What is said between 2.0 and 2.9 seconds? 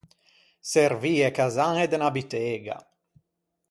butega.